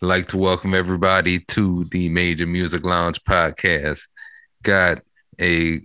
[0.00, 4.06] I'd like to welcome everybody to the Major Music Lounge podcast.
[4.62, 5.00] Got
[5.40, 5.80] a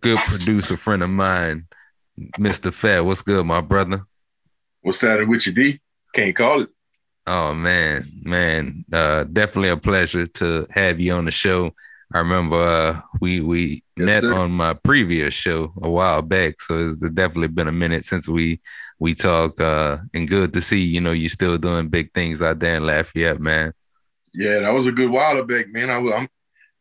[0.00, 1.68] good producer friend of mine,
[2.40, 2.74] Mr.
[2.74, 3.04] Phat.
[3.04, 4.02] What's good, my brother?
[4.80, 5.80] What's happening with you, D?
[6.12, 6.70] Can't call it.
[7.28, 11.72] Oh man, man, uh, definitely a pleasure to have you on the show.
[12.12, 14.34] I remember uh, we we yes, met sir.
[14.34, 18.60] on my previous show a while back, so it's definitely been a minute since we
[19.02, 19.60] we talk.
[19.60, 22.86] Uh, and good to see you know you're still doing big things out there in
[22.86, 23.72] Lafayette, man.
[24.32, 25.90] Yeah, that was a good while back, man.
[25.90, 26.28] I, I'm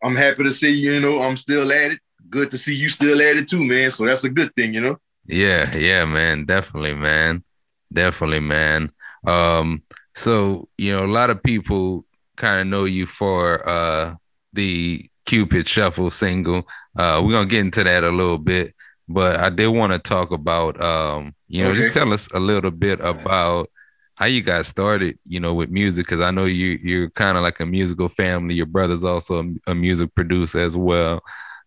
[0.04, 0.94] I'm happy to see you.
[0.94, 2.00] You know, I'm still at it.
[2.30, 3.90] Good to see you still at it too, man.
[3.90, 4.98] So that's a good thing, you know.
[5.26, 6.46] Yeah, yeah, man.
[6.46, 7.44] Definitely, man.
[7.92, 8.92] Definitely, man.
[9.26, 9.82] Um,
[10.14, 12.06] so you know, a lot of people
[12.38, 14.16] kind of know you for uh
[14.54, 16.68] the Cupid Shuffle single.
[16.96, 18.76] Uh, we're gonna get into that a little bit,
[19.14, 21.82] but I did want to talk about um, you know, okay.
[21.82, 23.70] just tell us a little bit about
[24.16, 27.44] how you got started, you know, with music because I know you you're kind of
[27.44, 28.56] like a musical family.
[28.56, 31.22] Your brother's also a, a music producer as well.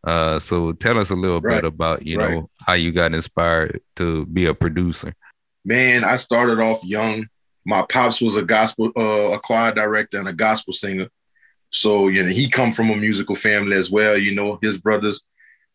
[0.05, 1.56] Uh, so tell us a little right.
[1.56, 2.31] bit about you right.
[2.31, 5.14] know how you got inspired to be a producer.
[5.64, 7.27] Man, I started off young.
[7.67, 11.08] My pops was a gospel uh, a choir director and a gospel singer.
[11.70, 14.17] So, you know, he come from a musical family as well.
[14.17, 15.25] You know, his brothers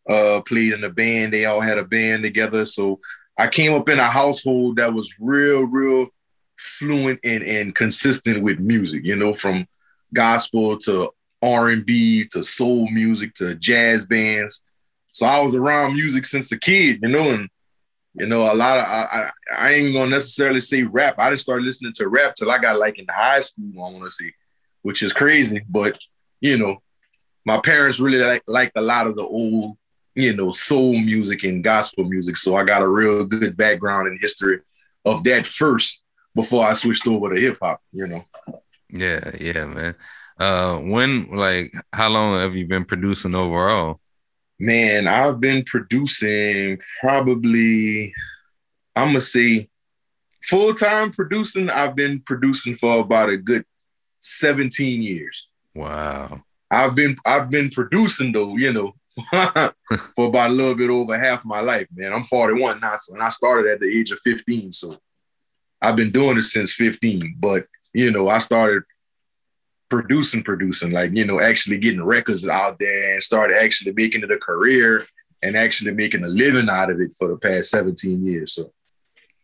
[0.08, 1.32] uh, played in a band.
[1.32, 2.64] They all had a band together.
[2.64, 3.00] So
[3.38, 6.08] I came up in a household that was real, real
[6.56, 9.66] fluent and, and consistent with music, you know, from
[10.12, 11.10] gospel to
[11.42, 14.62] R&B to soul music to jazz bands.
[15.12, 17.48] So I was around music since a kid, you know, and
[18.14, 21.14] you know, a lot of I, I, I ain't gonna necessarily say rap.
[21.18, 24.10] I just started listening to rap till I got like in high school, I wanna
[24.10, 24.32] say
[24.82, 25.64] which is crazy.
[25.68, 25.98] But
[26.40, 26.82] you know,
[27.44, 29.76] my parents really like liked a lot of the old,
[30.22, 32.36] you know, soul music and gospel music.
[32.36, 34.60] So I got a real good background in history
[35.04, 36.04] of that first
[36.34, 37.80] before I switched over to hip hop.
[37.92, 38.24] You know.
[38.88, 39.94] Yeah, yeah, man.
[40.38, 44.00] Uh, when like how long have you been producing overall?
[44.58, 48.12] Man, I've been producing probably
[48.96, 49.68] I'm gonna say
[50.42, 51.70] full time producing.
[51.70, 53.64] I've been producing for about a good
[54.20, 55.46] 17 years.
[55.74, 56.42] Wow.
[56.70, 58.94] I've been I've been producing though, you know,
[60.14, 62.12] for about a little bit over half my life, man.
[62.12, 64.72] I'm 41 now, so and I started at the age of 15.
[64.72, 64.96] So
[65.82, 67.36] I've been doing it since 15.
[67.38, 68.84] But you know, I started
[69.88, 74.30] producing, producing, like you know, actually getting records out there and started actually making it
[74.30, 75.04] a career
[75.42, 78.54] and actually making a living out of it for the past 17 years.
[78.54, 78.72] So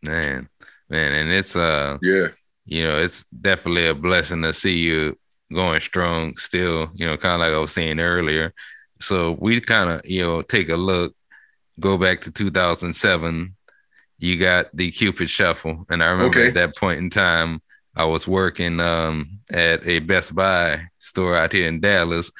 [0.02, 0.48] man,
[0.88, 2.28] man, and it's uh yeah
[2.66, 5.16] you know, it's definitely a blessing to see you
[5.52, 8.52] going strong still, you know, kind of like I was saying earlier.
[9.00, 11.14] So we kind of, you know, take a look,
[11.78, 13.54] go back to 2007.
[14.18, 15.84] You got the Cupid Shuffle.
[15.90, 16.48] And I remember okay.
[16.48, 17.60] at that point in time,
[17.94, 22.30] I was working um, at a Best Buy store out here in Dallas.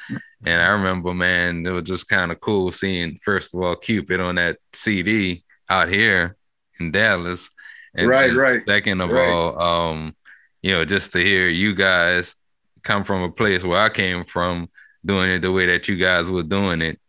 [0.45, 4.19] And I remember, man, it was just kind of cool seeing, first of all, Cupid
[4.19, 6.35] on that CD out here
[6.79, 7.49] in Dallas.
[7.95, 8.61] And, right, right.
[8.67, 9.29] Second of right.
[9.29, 10.15] all, um,
[10.61, 12.35] you know, just to hear you guys
[12.83, 14.69] come from a place where I came from,
[15.05, 16.99] doing it the way that you guys were doing it.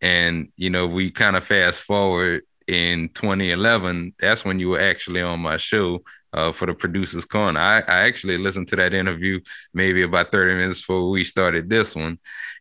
[0.00, 5.20] And, you know, we kind of fast forward in 2011, that's when you were actually
[5.20, 6.02] on my show
[6.32, 7.58] uh, for the Producers Corner.
[7.58, 9.40] I, I actually listened to that interview
[9.74, 12.18] maybe about 30 minutes before we started this one.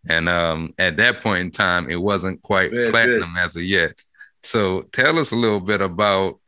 [0.07, 4.01] And um, at that point in time, it wasn't quite platinum as of yet.
[4.41, 6.39] So tell us a little bit about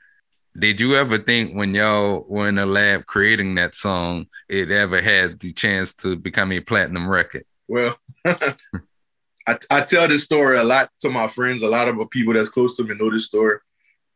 [0.57, 5.01] did you ever think when y'all were in the lab creating that song, it ever
[5.01, 7.43] had the chance to become a platinum record?
[7.71, 7.95] Well,
[8.25, 11.61] I, I tell this story a lot to my friends.
[11.61, 13.59] A lot of people that's close to me know this story.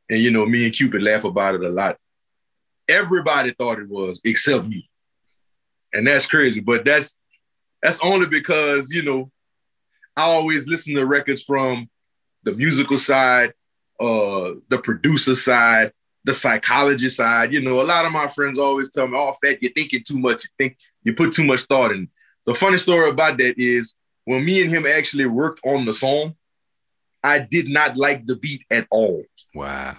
[0.09, 1.95] And, you know, me and Cupid laugh about it a lot.
[2.89, 4.89] Everybody thought it was except me.
[5.93, 6.59] And that's crazy.
[6.59, 7.17] But that's
[7.81, 9.31] that's only because, you know,
[10.17, 11.87] I always listen to records from
[12.43, 13.53] the musical side,
[14.01, 15.93] uh, the producer side,
[16.25, 17.53] the psychology side.
[17.53, 20.19] You know, a lot of my friends always tell me, "Oh, Phat, you're thinking too
[20.19, 20.43] much.
[20.43, 22.09] You think you put too much thought in."
[22.45, 23.95] The funny story about that is
[24.25, 26.35] when me and him actually worked on the song,
[27.23, 29.23] I did not like the beat at all.
[29.53, 29.95] Wow.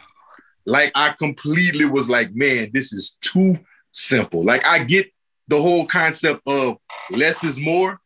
[0.65, 3.57] Like I completely was like, man, this is too
[3.93, 4.45] simple.
[4.45, 5.13] Like I get
[5.49, 6.79] the whole concept of
[7.11, 8.01] less is more,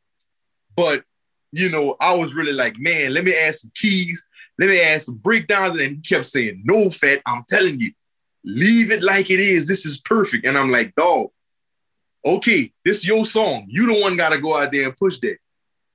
[0.76, 1.04] but
[1.52, 4.28] you know, I was really like, man, let me add some keys,
[4.58, 5.78] let me add some breakdowns.
[5.78, 7.92] And he kept saying, no, Phat, I'm telling you,
[8.44, 9.68] Leave it like it is.
[9.68, 10.46] This is perfect.
[10.46, 11.28] And I'm like, dog,
[12.24, 13.66] okay, this your song.
[13.68, 15.36] You the one gotta go out there and push that.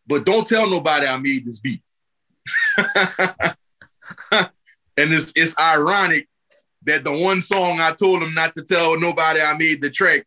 [0.08, 1.82] But don't tell nobody I made this beat.
[4.32, 4.50] and
[4.98, 6.28] it's it's ironic
[6.84, 10.26] that the one song I told him not to tell nobody I made the track,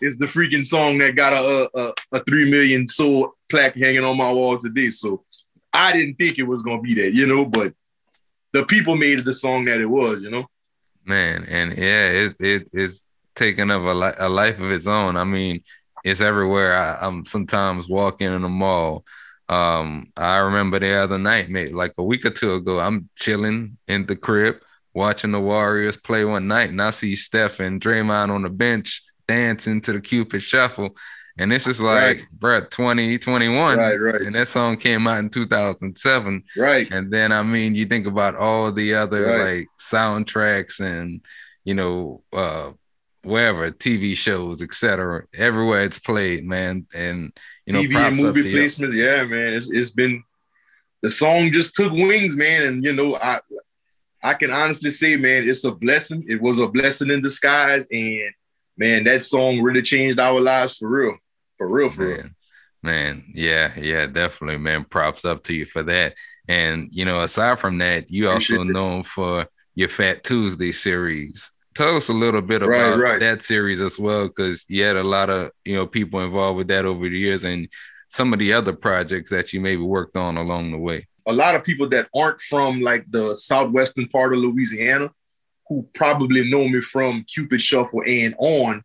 [0.00, 4.16] is the freaking song that got a, a, a three million soul plaque hanging on
[4.16, 4.90] my wall today.
[4.90, 5.24] So
[5.72, 7.74] I didn't think it was gonna be that, you know, but
[8.52, 10.46] the people made the song that it was, you know.
[11.04, 13.06] Man, and yeah, it, it it's
[13.38, 15.16] taking up a, li- a life of its own.
[15.16, 15.62] I mean,
[16.04, 16.76] it's everywhere.
[16.76, 19.04] I, am sometimes walking in the mall.
[19.48, 23.78] Um, I remember the other night, maybe like a week or two ago, I'm chilling
[23.86, 24.56] in the crib
[24.94, 29.02] watching the Warriors play one night, and I see Steph and Draymond on the bench
[29.26, 30.96] dancing to the Cupid Shuffle.
[31.38, 32.26] And this is like, right.
[32.32, 33.78] bro, 2021.
[33.78, 34.20] Right, right.
[34.22, 36.42] And that song came out in 2007.
[36.56, 36.90] Right.
[36.90, 39.58] And then, I mean, you think about all the other right.
[39.58, 41.24] like soundtracks and,
[41.64, 42.72] you know, uh,
[43.28, 45.24] wherever, TV shows, etc.
[45.34, 46.86] Everywhere it's played, man.
[46.94, 47.32] And,
[47.66, 48.94] you know, TV and movie placements.
[48.94, 49.54] Yeah, man.
[49.54, 50.24] It's, it's been,
[51.02, 52.66] the song just took wings, man.
[52.66, 53.40] And, you know, I,
[54.22, 56.24] I can honestly say, man, it's a blessing.
[56.28, 57.86] It was a blessing in disguise.
[57.90, 58.32] And,
[58.76, 61.16] man, that song really changed our lives for real.
[61.58, 62.30] For real, for man, real.
[62.82, 64.84] Man, yeah, yeah, definitely, man.
[64.84, 66.14] Props up to you for that.
[66.46, 71.50] And you know, aside from that, you also known for your Fat Tuesday series.
[71.78, 73.20] Tell us a little bit about right, right.
[73.20, 76.66] that series as well, because you had a lot of you know people involved with
[76.66, 77.68] that over the years, and
[78.08, 81.06] some of the other projects that you maybe worked on along the way.
[81.28, 85.12] A lot of people that aren't from like the southwestern part of Louisiana,
[85.68, 88.82] who probably know me from Cupid Shuffle and on,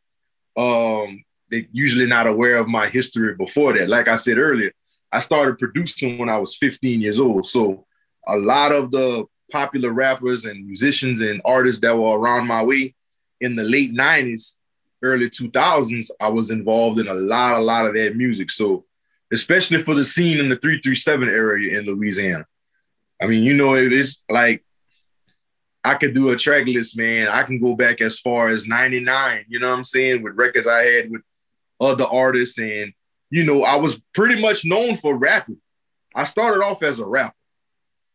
[0.56, 3.90] um, they usually not aware of my history before that.
[3.90, 4.72] Like I said earlier,
[5.12, 7.44] I started producing when I was 15 years old.
[7.46, 7.88] So
[8.28, 12.96] a lot of the popular rappers and musicians and artists that were around my way
[13.40, 14.58] in the late 90s,
[15.02, 18.50] early 2000s, I was involved in a lot, a lot of that music.
[18.52, 18.86] So
[19.32, 22.46] especially for the scene in the 337 area in Louisiana.
[23.22, 24.64] I mean, you know, it's like
[25.84, 27.28] I could do a track list, man.
[27.28, 30.68] I can go back as far as 99, you know what I'm saying, with records
[30.68, 31.22] I had with
[31.80, 32.58] other artists.
[32.60, 32.94] And,
[33.30, 35.62] you know, I was pretty much known for rapping.
[36.16, 37.36] I started off as a rapper.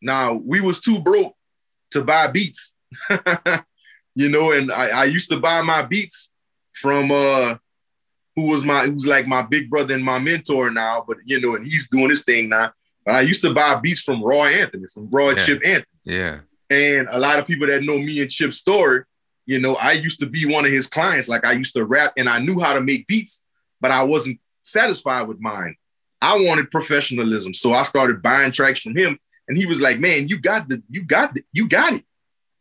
[0.00, 1.34] Now, we was too broke
[1.92, 2.74] to buy beats,
[4.14, 6.32] you know, and I, I used to buy my beats
[6.72, 7.56] from uh
[8.36, 11.56] who was my who's like my big brother and my mentor now, but you know,
[11.56, 12.72] and he's doing his thing now.
[13.04, 15.44] But I used to buy beats from Roy Anthony, from Roy yeah.
[15.44, 15.86] Chip Anthony.
[16.04, 16.40] Yeah.
[16.70, 19.02] And a lot of people that know me and Chip's story,
[19.46, 21.28] you know, I used to be one of his clients.
[21.28, 23.44] Like I used to rap and I knew how to make beats,
[23.80, 25.74] but I wasn't satisfied with mine.
[26.20, 27.54] I wanted professionalism.
[27.54, 29.18] So I started buying tracks from him.
[29.48, 32.04] And he was like, man, you got the, you got the, you got it.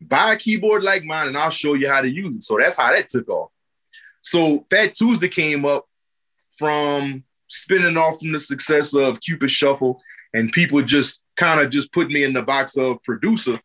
[0.00, 2.42] Buy a keyboard like mine and I'll show you how to use it.
[2.42, 3.50] So that's how that took off.
[4.20, 5.86] So Fat Tuesday came up
[6.52, 10.00] from spinning off from the success of Cupid Shuffle
[10.34, 13.60] and people just kind of just put me in the box of producer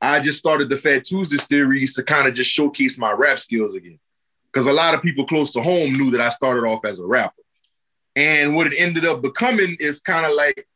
[0.00, 3.74] I just started the Fat Tuesday series to kind of just showcase my rap skills
[3.74, 3.98] again.
[4.46, 7.06] Because a lot of people close to home knew that I started off as a
[7.06, 7.42] rapper.
[8.16, 10.66] And what it ended up becoming is kind of like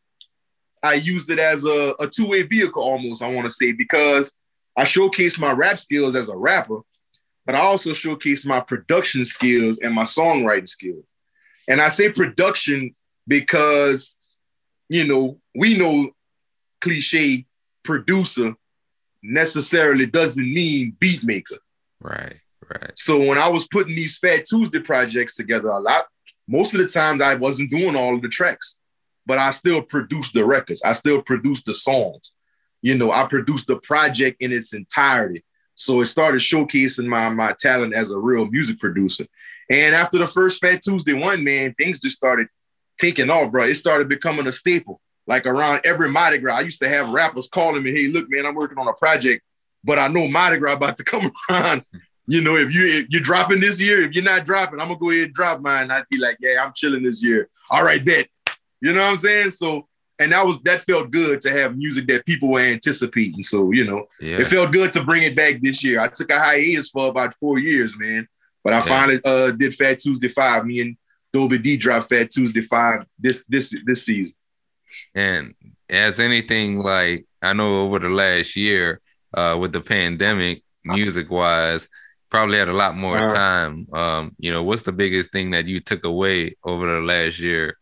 [0.84, 4.34] I used it as a, a two way vehicle almost, I want to say, because
[4.76, 6.81] I showcased my rap skills as a rapper,
[7.46, 11.04] but I also showcased my production skills and my songwriting skills.
[11.69, 12.92] And I say production
[13.26, 14.14] because,
[14.90, 16.10] you know, we know
[16.82, 17.46] cliche
[17.82, 18.54] producer
[19.22, 21.56] necessarily doesn't mean beat maker.
[21.98, 22.36] Right,
[22.70, 22.92] right.
[22.94, 26.04] So when I was putting these Fat Tuesday projects together, a lot,
[26.46, 28.78] most of the times I wasn't doing all of the tracks,
[29.26, 30.82] but I still produced the records.
[30.82, 32.32] I still produced the songs.
[32.82, 35.44] You know, I produced the project in its entirety.
[35.74, 39.26] So it started showcasing my my talent as a real music producer.
[39.70, 42.48] And after the first Fat Tuesday one, man, things just started
[42.98, 43.64] taking off, bro.
[43.64, 47.48] It started becoming a staple like around every Mardi Gras, I used to have rappers
[47.48, 49.43] calling me, "Hey, look, man, I'm working on a project,
[49.82, 51.84] but I know Mardi Gras about to come around.
[52.26, 54.98] You know, if you if you're dropping this year, if you're not dropping, I'm gonna
[54.98, 57.48] go ahead and drop mine." I'd be like, "Yeah, I'm chilling this year.
[57.70, 58.28] All right, bet."
[58.84, 59.50] You know what I'm saying?
[59.50, 59.88] So,
[60.19, 63.43] and that was that felt good to have music that people were anticipating.
[63.43, 64.41] So, you know, yeah.
[64.41, 66.00] it felt good to bring it back this year.
[66.00, 68.29] I took a hiatus for about four years, man,
[68.62, 68.82] but I yeah.
[68.82, 70.67] finally uh, did Fat Tuesday Five.
[70.67, 70.96] Me and
[71.32, 74.36] Dobie D dropped Fat Tuesday Five this this this season.
[75.14, 75.55] And
[75.88, 79.00] as anything like I know over the last year,
[79.32, 81.88] uh, with the pandemic, music wise,
[82.31, 83.88] probably had a lot more uh, time.
[83.93, 87.79] Um, you know, what's the biggest thing that you took away over the last year,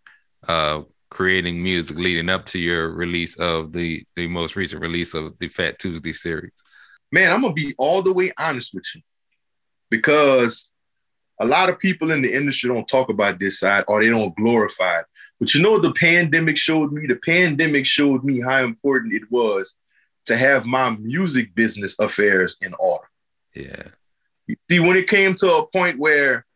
[0.47, 0.83] uh,
[1.13, 5.49] creating music leading up to your release of the the most recent release of the
[5.49, 6.53] Fat Tuesday series?
[7.13, 9.03] Man, I'm gonna be all the way honest with you,
[9.91, 10.71] because
[11.39, 14.35] a lot of people in the industry don't talk about this side or they don't
[14.37, 15.07] glorify it.
[15.39, 17.07] But you know the pandemic showed me?
[17.07, 19.77] The pandemic showed me how important it was
[20.27, 23.09] to have my music business affairs in order.
[23.55, 23.89] Yeah.
[24.47, 26.47] You see, when it came to a point where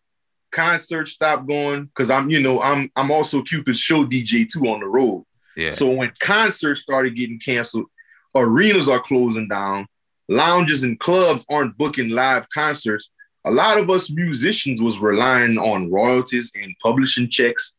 [0.57, 4.81] concerts stopped going because I'm, you know, I'm I'm also Cupid's show DJ too on
[4.81, 5.25] the road.
[5.55, 5.71] Yeah.
[5.71, 7.87] So when concerts started getting canceled,
[8.35, 9.87] arenas are closing down,
[10.29, 13.11] lounges and clubs aren't booking live concerts.
[13.45, 17.77] A lot of us musicians was relying on royalties and publishing checks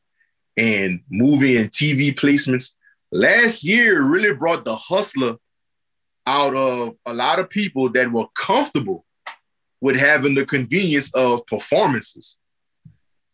[0.56, 2.76] and movie and TV placements.
[3.12, 5.36] Last year really brought the hustler
[6.26, 9.06] out of a lot of people that were comfortable
[9.82, 12.40] with having the convenience of performances.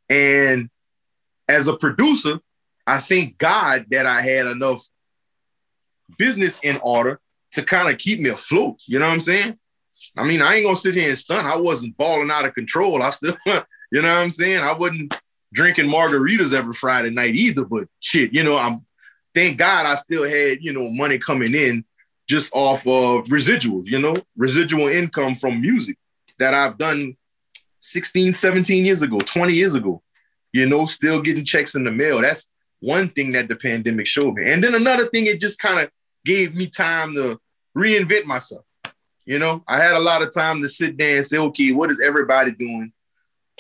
[0.10, 0.70] And
[1.48, 2.40] as a producer,
[2.86, 4.84] I thank God that I had enough
[6.18, 7.20] business in order
[7.54, 8.82] to kind of keep me afloat.
[8.88, 9.58] You know what I'm saying?
[10.18, 11.48] I mean, I ain't gonna sit here and stunt.
[11.48, 13.02] I wasn't balling out of control.
[13.02, 14.64] I still, you know what I'm saying?
[14.64, 15.14] I wasn't
[15.54, 17.66] drinking margaritas every Friday night either.
[17.66, 18.86] But shit, you know, I'm
[19.34, 21.86] thank God I still had, you know, money coming in
[22.28, 25.98] just off of residuals, you know, residual income from music
[26.40, 27.16] that I've done
[27.84, 30.02] 16, 17 years ago, 20 years ago,
[30.54, 32.22] you know, still getting checks in the mail.
[32.22, 32.48] That's
[32.80, 34.50] one thing that the pandemic showed me.
[34.50, 35.90] And then another thing, it just kind of
[36.24, 37.40] gave me time to
[37.78, 38.64] reinvent myself.
[39.26, 41.92] You know, I had a lot of time to sit there and say, okay, what
[41.92, 42.94] is everybody doing?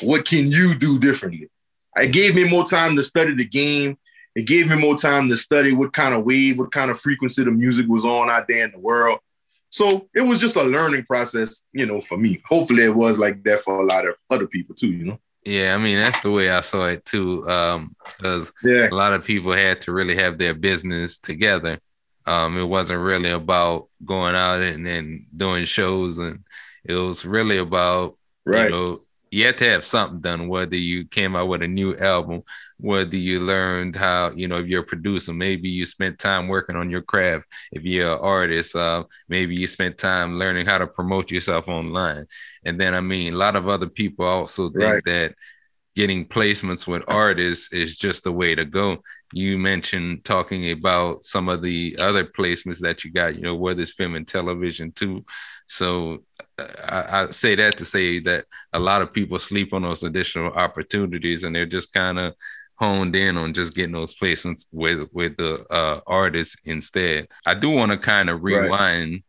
[0.01, 1.49] What can you do differently?
[1.97, 3.97] It gave me more time to study the game.
[4.35, 7.43] It gave me more time to study what kind of wave, what kind of frequency
[7.43, 9.19] the music was on out there in the world.
[9.73, 12.39] So it was just a learning process, you know, for me.
[12.47, 15.19] Hopefully it was like that for a lot of other people too, you know.
[15.45, 17.49] Yeah, I mean that's the way I saw it too.
[17.49, 18.87] Um, because Yeah.
[18.91, 21.79] a lot of people had to really have their business together.
[22.27, 26.43] Um, it wasn't really about going out and, and doing shows, and
[26.85, 28.15] it was really about
[28.45, 28.65] Right.
[28.65, 29.02] you know
[29.33, 30.47] you had to have something done.
[30.47, 32.43] Whether you came out with a new album,
[32.77, 36.75] whether you learned how you know if you're a producer, maybe you spent time working
[36.75, 37.47] on your craft.
[37.71, 42.25] If you're an artist, uh, maybe you spent time learning how to promote yourself online.
[42.65, 45.03] And then I mean, a lot of other people also think Right.
[45.05, 45.35] that
[45.95, 49.03] getting placements with artists is just the way to go.
[49.33, 53.81] You mentioned talking about some of the other placements that you got, you know, whether
[53.81, 55.25] it's film and television too.
[55.67, 56.23] So
[56.59, 60.03] uh, I, I say that to say that a lot of people sleep on those
[60.03, 62.35] additional opportunities and they're just kind of
[62.75, 67.27] honed in on just getting those placements with with the uh, artists instead.
[67.45, 68.71] I do want to kind of Right.
[68.71, 69.23] rewind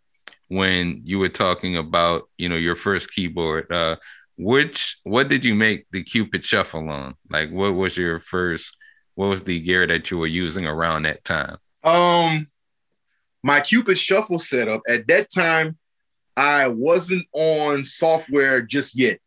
[0.49, 3.71] when you were talking about you know your first keyboard.
[3.73, 3.97] Uh,
[4.37, 7.15] which what did you make the Cupid Shuffle on?
[7.31, 8.77] Like, what was your first?
[9.15, 11.59] What was the gear that you were using around that time?
[11.83, 12.49] Um,
[13.43, 15.79] my Cupid Shuffle setup at that time,
[16.37, 19.21] I wasn't on software just yet.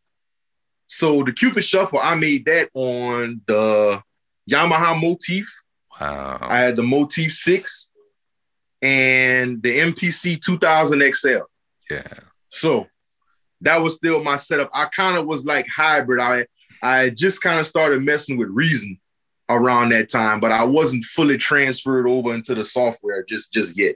[0.87, 4.01] So the Cupid Shuffle, I made that on the
[4.49, 5.47] Yamaha Motif.
[5.99, 6.39] Wow.
[6.41, 7.89] I had the Motif 6
[8.81, 11.37] and the MPC 2000 XL.
[11.89, 12.03] yeah.
[12.49, 12.87] So
[13.61, 14.69] that was still my setup.
[14.73, 16.21] I kind of was like hybrid.
[16.21, 16.45] I
[16.81, 18.99] I just kind of started messing with Reason
[19.49, 23.95] around that time, but I wasn't fully transferred over into the software just just yet.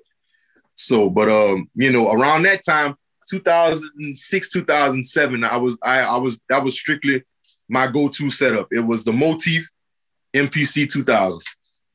[0.74, 2.96] So, but um, you know, around that time,
[3.30, 7.24] 2006, 2007, I was I I was that was strictly
[7.70, 8.68] my go-to setup.
[8.72, 9.70] It was the Motif
[10.34, 11.42] MPC 2000.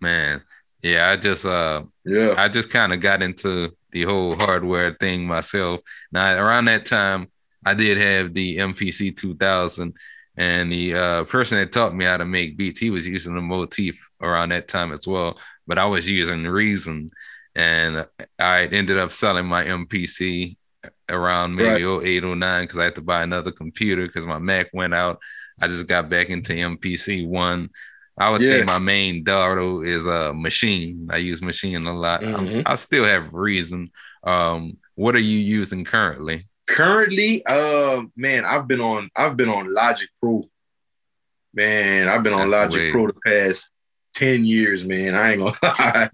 [0.01, 0.43] Man.
[0.83, 1.11] Yeah.
[1.11, 2.35] I just uh Yeah.
[2.37, 5.81] I just kind of got into the whole hardware thing myself.
[6.13, 7.29] Now, around that time,
[7.65, 9.95] I did have the MPC 2000,
[10.37, 13.41] and the uh, person that taught me how to make beats, he was using the
[13.41, 15.39] motif around that time as well.
[15.67, 17.11] But I was using Reason,
[17.55, 18.07] and
[18.39, 20.57] I ended up selling my MPC
[21.09, 24.95] around maybe 08, 09 because I had to buy another computer because my Mac went
[24.95, 25.19] out.
[25.61, 27.71] I just got back into MPC one.
[28.19, 31.09] I would say my main Dardo is a machine.
[31.11, 32.23] I use Maschine a lot.
[32.23, 32.63] Mhm.
[32.67, 33.91] I still have reason.
[34.23, 36.47] Um, what are you using currently?
[36.67, 40.49] Currently, uh, man, I've been on I've been on Logic Pro.
[41.55, 42.93] Man, I've been on That's Logic.
[42.93, 43.71] Pro the past
[44.15, 45.15] 10 years, man.
[45.15, 46.11] I ain't gonna lie.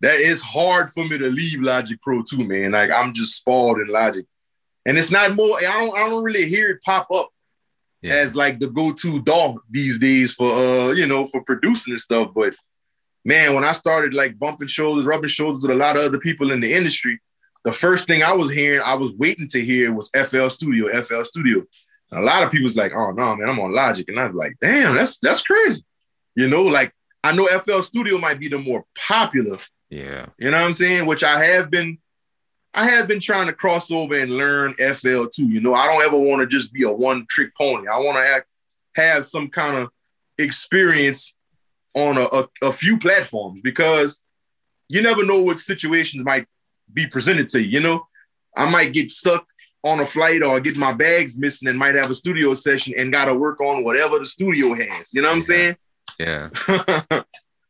[0.00, 2.72] That is hard for me to leave Logic Pro too, man.
[2.72, 4.26] Like I'm just spoiled in Logic.
[4.84, 7.30] And it's not more, I don't I don't really hear it pop up
[8.02, 8.14] Yeah.
[8.14, 12.32] as like the go-to DAW these days for uh, you know, for producing and stuff.
[12.34, 12.54] But
[13.24, 16.50] man, when I started like bumping shoulders, rubbing shoulders with a lot of other people
[16.50, 17.20] in the industry,
[17.64, 21.22] the first thing I was hearing, I was waiting to hear was FL Studio, FL
[21.22, 21.62] Studio.
[22.10, 24.06] And a lot of people's like, oh no, man, I'm on Logic.
[24.08, 25.82] And I was like, damn, that's that's crazy.
[26.34, 26.92] You know, like
[27.22, 29.58] I know FL Studio might be the more popular,
[29.90, 30.26] yeah.
[30.38, 31.06] you know what I'm saying?
[31.06, 31.98] Which I have been,
[32.74, 35.48] I have been trying to cross over and learn FL too.
[35.48, 37.86] You know, I don't ever want to just be a one trick pony.
[37.86, 38.42] I want to have,
[38.96, 39.90] have some kind of
[40.38, 41.36] experience
[41.94, 44.20] on a, a, a few platforms because
[44.88, 46.46] you never know what situations might
[46.92, 47.68] be presented to you.
[47.68, 48.06] You know,
[48.56, 49.46] I might get stuck
[49.84, 53.12] on a flight or get my bags missing and might have a studio session and
[53.12, 55.12] got to work on whatever the studio has.
[55.12, 55.76] You know what I'm saying?
[56.18, 56.50] Yeah.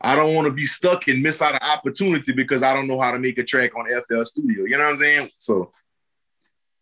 [0.05, 3.01] I don't want to be stuck and miss out an opportunity because I don't know
[3.01, 4.65] how to make a track on FL Studio.
[4.65, 5.29] You know what I'm saying?
[5.39, 5.73] So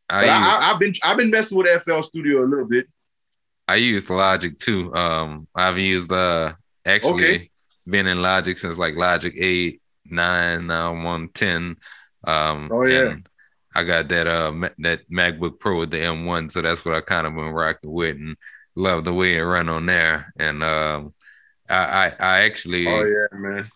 [0.09, 2.89] I, use, I, have been I've been messing with FL Studio a little bit.
[3.69, 4.93] I used Logic too.
[4.95, 6.55] Um, I've used uh
[6.85, 7.51] actually okay.
[7.87, 11.77] been in Logic since like Logic eight, nine, now one ten.
[12.25, 13.17] Um, oh yeah.
[13.75, 17.27] I got that uh that MacBook Pro with the M1, so that's what I kind
[17.27, 18.37] of been rocking with and
[18.75, 20.33] love the way it run on there.
[20.39, 21.15] And um,
[21.69, 23.71] I, I, I actually oh yeah man,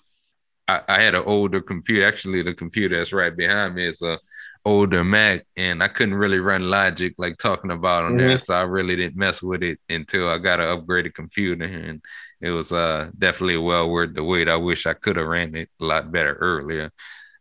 [0.66, 2.06] I, I had an older computer.
[2.06, 4.18] Actually, the computer that's right behind me is a
[4.64, 8.26] older Mac, and I couldn't really run Logic like talking about on mm-hmm.
[8.26, 12.02] there, so I really didn't mess with it until I got an upgraded computer, and
[12.40, 14.48] it was uh definitely well worth the wait.
[14.48, 16.90] I wish I could have ran it a lot better earlier.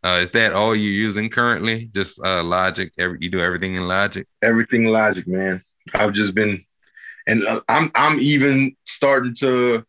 [0.04, 1.86] Uh, is that all you're using currently?
[1.94, 2.92] Just uh, Logic?
[2.98, 4.26] Every you do everything in Logic?
[4.42, 5.64] Everything Logic, man.
[5.94, 6.62] I've just been,
[7.26, 9.82] and uh, I'm I'm even starting to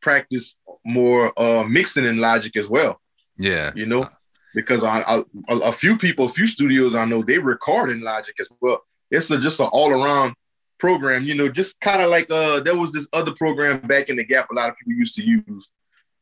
[0.00, 3.00] practice more uh, mixing in Logic as well.
[3.36, 4.08] Yeah, you know,
[4.52, 8.34] because I, I, a few people, a few studios I know they record in Logic
[8.40, 8.82] as well.
[9.12, 10.34] It's a, just an all around
[10.80, 11.22] program.
[11.22, 14.24] You know, just kind of like uh, there was this other program back in the
[14.24, 14.48] Gap.
[14.50, 15.70] A lot of people used to use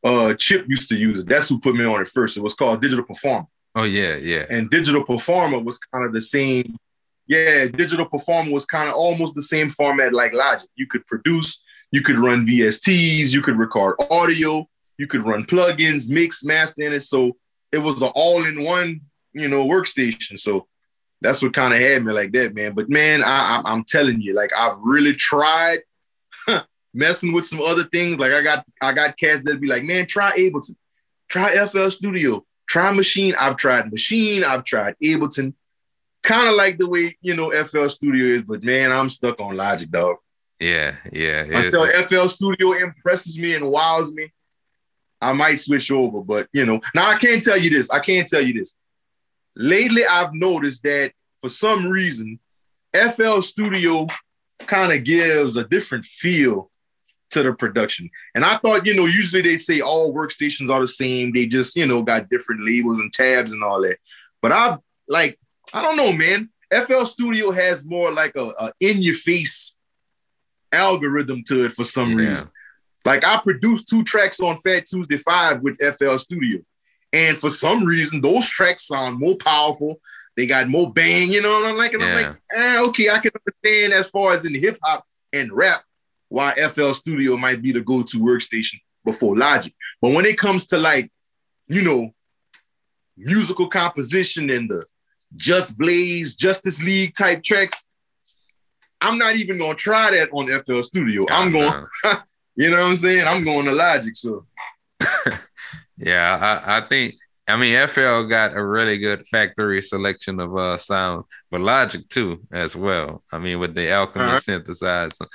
[0.07, 1.27] uh, Chip used to use it.
[1.27, 2.37] That's who put me on it first.
[2.37, 3.47] It was called Digital Performer.
[3.75, 4.45] Oh yeah, yeah.
[4.49, 6.77] And Digital Performer was kind of the same.
[7.27, 10.69] Yeah, Digital Performer was kind of almost the same format like Logic.
[10.75, 11.61] You could produce,
[11.91, 16.93] you could run VSTs, you could record audio, you could run plugins, mix, master in
[16.93, 17.03] it.
[17.03, 17.35] So
[17.71, 19.01] it was an all-in-one,
[19.33, 20.39] you know, workstation.
[20.39, 20.67] So
[21.21, 22.73] that's what kind of had me like that, man.
[22.73, 25.79] But man, I, I, I'm telling you, like I've really tried
[26.97, 28.19] messing with some other things.
[28.19, 30.75] Like I got I got cats that be like, man, try Ableton,
[31.29, 33.35] try FL Studio, try Maschine.
[33.37, 35.53] I've tried Maschine, I've tried Ableton.
[36.23, 39.55] Kind of like the way you know FL Studio is, but man, I'm stuck on
[39.55, 40.17] Logic, dog.
[40.59, 41.43] Yeah, yeah.
[41.43, 44.33] Until FL Studio impresses me and wows me,
[45.21, 46.21] I might switch over.
[46.21, 47.89] But you know, now I can't tell you this.
[47.91, 48.75] I can't tell you this.
[49.55, 52.39] Lately, I've noticed that for some reason,
[52.93, 54.07] FL Studio
[54.65, 56.71] kind of gives a different feel
[57.31, 58.09] to the production.
[58.35, 61.33] And I thought, you know, usually they say all workstations are the same.
[61.33, 63.97] They just, you know, got different labels and tabs and all that.
[64.41, 65.39] But I've like,
[65.73, 66.49] I don't know, man.
[66.71, 69.75] FL Studio has more like a, a in your face
[70.71, 72.29] algorithm to it for some yeah.
[72.29, 72.49] reason.
[73.05, 76.59] Like I produced two tracks on Fat Tuesday 5 with FL Studio.
[77.13, 80.01] And for some reason, those tracks sound more powerful.
[80.35, 81.93] They got more bang, you know what I'm like?
[81.93, 82.09] And yeah.
[82.09, 85.81] I'm like, eh, okay, I can understand as far as in hip hop and rap
[86.29, 89.73] why FL Studio might be the go-to workstation before Logic.
[90.01, 91.11] But when it comes to like,
[91.67, 92.11] you know,
[93.17, 94.85] musical composition and the
[95.35, 97.85] Just Blaze, Justice League type tracks,
[99.01, 101.25] I'm not even gonna try that on FL Studio.
[101.29, 101.85] I'm going,
[102.55, 103.27] you know what I'm saying?
[103.27, 104.15] I'm going to Logic.
[104.15, 104.45] So
[105.97, 107.15] yeah, I, I think
[107.47, 112.41] I mean FL got a really good factory selection of uh sounds, but Logic too
[112.51, 113.23] as well.
[113.31, 114.39] I mean with the Alchemy uh-huh.
[114.39, 115.27] synthesizer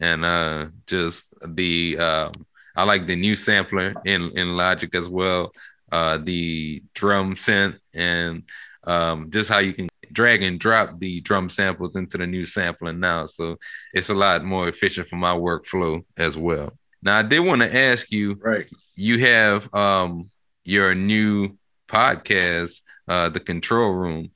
[0.00, 2.30] and uh just the uh
[2.74, 5.52] I like the new sampler in in Logic as well.
[5.90, 8.42] Uh the drum synth and
[8.84, 13.00] um just how you can drag and drop the drum samples into the new sampling
[13.00, 13.26] now.
[13.26, 13.56] So
[13.92, 16.72] it's a lot more efficient for my workflow as well.
[17.02, 18.66] Now I did want to ask you, right?
[18.94, 20.30] You have um
[20.64, 21.56] your new
[21.88, 24.30] podcast, uh, the control room.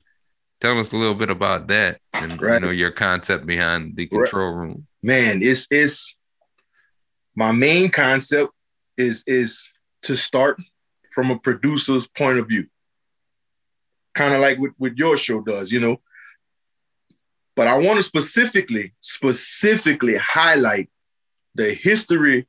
[0.61, 2.55] Tell us a little bit about that and right.
[2.55, 4.61] you know your concept behind the control right.
[4.61, 6.15] room man, it's it's
[7.35, 8.51] my main concept
[8.97, 9.69] is is
[10.03, 10.59] to start
[11.11, 12.67] from a producer's point of view.
[14.13, 16.01] Kind of like what, what your show does, you know.
[17.55, 20.89] But I want to specifically, specifically highlight
[21.53, 22.47] the history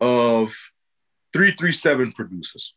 [0.00, 0.54] of
[1.32, 2.74] 337 producers.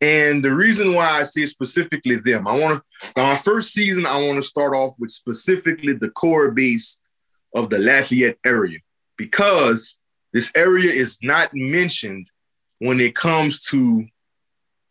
[0.00, 4.18] And the reason why I say specifically them, I want to, my first season, I
[4.18, 7.00] want to start off with specifically the core base
[7.54, 8.78] of the Lafayette area
[9.16, 9.96] because
[10.32, 12.30] this area is not mentioned
[12.78, 14.06] when it comes to,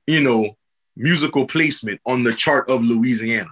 [0.07, 0.55] you know,
[0.95, 3.49] musical placement on the chart of Louisiana.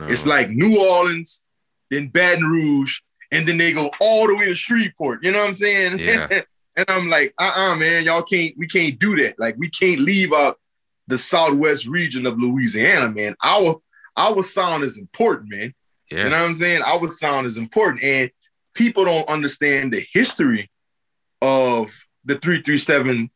[0.00, 0.10] Uh-huh.
[0.10, 1.44] It's like New Orleans,
[1.90, 5.22] then Baton Rouge, and then they go all the way to Shreveport.
[5.22, 5.98] You know what I'm saying?
[5.98, 6.28] Yeah.
[6.76, 9.38] and I'm like, uh-uh, man, y'all can't, we can't do that.
[9.38, 10.58] Like, we can't leave out
[11.08, 13.34] the southwest region of Louisiana, man.
[13.42, 13.80] Our
[14.16, 15.74] our sound is important, man.
[16.10, 16.24] Yeah.
[16.24, 16.82] You know what I'm saying?
[16.84, 18.02] Our sound is important.
[18.02, 18.30] And
[18.78, 20.70] people don't understand the history
[21.42, 21.92] of
[22.24, 23.28] the 337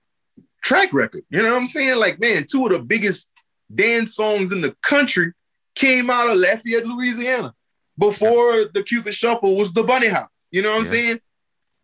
[0.62, 1.24] track record.
[1.28, 1.96] You know what I'm saying?
[1.96, 3.28] Like, man, two of the biggest
[3.74, 5.32] dance songs in the country
[5.74, 7.52] came out of Lafayette, Louisiana.
[7.98, 8.64] before yeah.
[8.72, 10.30] the Cupid Shuffle was the Bunny Hop.
[10.52, 11.20] You know what I'm saying?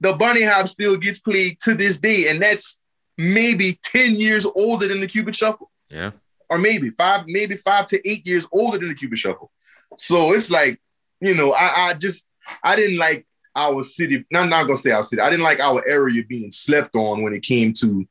[0.01, 2.85] The Bunny Hop still gets played to this day, and that's
[3.17, 5.71] maybe 10 years older than the Cupid Shuffle.
[5.91, 6.13] Yeah.
[6.49, 9.51] Or maybe five, maybe five to eight years older than the Cupid Shuffle.
[9.97, 10.81] So it's like,
[11.21, 12.29] you know, I, I just
[12.63, 14.25] I didn't like our city.
[14.35, 15.21] I'm not gonna say our city.
[15.21, 18.07] I didn't like our area being slept on when it came to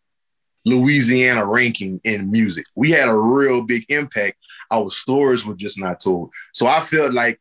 [0.66, 2.66] Louisiana ranking in music.
[2.76, 4.38] We had a real big impact.
[4.70, 6.32] Our stories were just not told.
[6.54, 7.40] So I felt like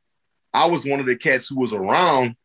[0.54, 2.37] I was one of the cats who was around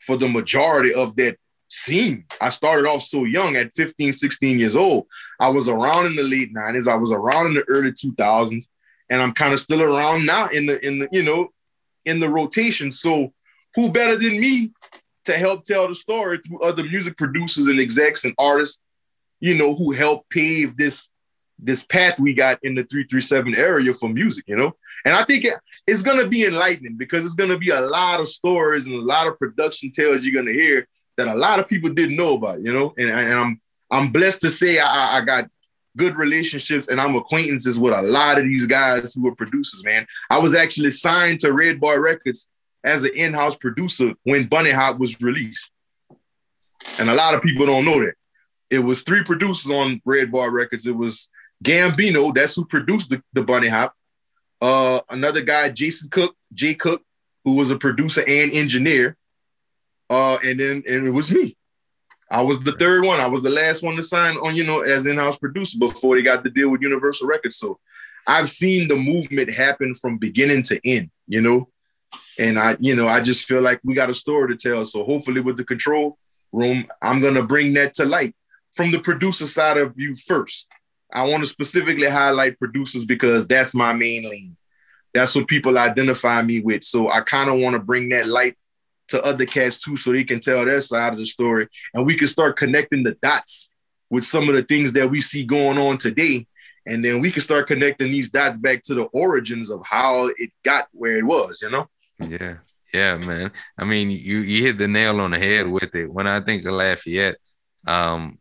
[0.00, 1.36] for the majority of that
[1.68, 2.24] scene.
[2.40, 5.06] I started off so young at 15, 16 years old.
[5.40, 6.88] I was around in the late 90s.
[6.88, 8.68] I was around in the early 2000s.
[9.10, 11.52] And I'm kind of still around now in the in the, you know,
[12.04, 12.90] in the rotation.
[12.90, 13.32] So
[13.74, 14.72] who better than me
[15.24, 18.80] to help tell the story through other music producers and execs and artists,
[19.40, 21.08] you know, who helped pave this
[21.58, 24.74] this path we got in the 337 area for music, you know?
[25.06, 25.54] And I think it,
[25.86, 29.28] it's gonna be enlightening because it's gonna be a lot of stories and a lot
[29.28, 32.72] of production tales you're gonna hear that a lot of people didn't know about, you
[32.72, 32.92] know?
[32.98, 33.60] And, and I'm
[33.90, 35.48] I'm blessed to say I, I got
[35.96, 40.06] good relationships and I'm acquaintances with a lot of these guys who are producers, man.
[40.28, 42.48] I was actually signed to Red Bar Records
[42.84, 45.70] as an in-house producer when Bunny Hop was released.
[46.98, 48.14] And a lot of people don't know that.
[48.70, 50.86] It was three producers on Red Bar Records.
[50.86, 51.28] It was
[51.64, 53.94] Gambino, that's who produced the, the Bunny Hop.
[54.60, 57.02] Uh, another guy, Jason Cook, Jay Cook,
[57.44, 59.16] who was a producer and engineer.
[60.10, 61.56] Uh, and then and it was me.
[62.30, 63.20] I was the third one.
[63.20, 66.22] I was the last one to sign on, you know, as in-house producer before they
[66.22, 67.56] got the deal with Universal Records.
[67.56, 67.78] So
[68.26, 71.68] I've seen the movement happen from beginning to end, you know.
[72.38, 74.84] And I, you know, I just feel like we got a story to tell.
[74.84, 76.18] So hopefully with the control
[76.52, 78.34] room, I'm gonna bring that to light
[78.72, 80.68] from the producer side of you first.
[81.12, 84.56] I want to specifically highlight producers because that's my main lane.
[85.12, 86.82] That's what people identify me with.
[86.82, 88.56] So I kind of want to bring that light
[89.08, 92.16] to other cats too, so they can tell their side of the story, and we
[92.16, 93.70] can start connecting the dots
[94.10, 96.46] with some of the things that we see going on today
[96.86, 100.50] and then we can start connecting these dots back to the origins of how it
[100.64, 102.56] got where it was you know yeah,
[102.92, 103.52] yeah, man.
[103.78, 106.12] I mean, you you hit the nail on the head with it.
[106.12, 107.36] When I think of Lafayette,
[107.86, 108.38] um,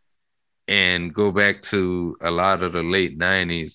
[0.68, 3.74] and go back to a lot of the late '90s,